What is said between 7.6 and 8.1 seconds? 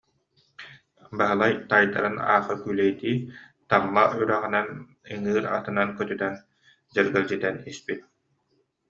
испит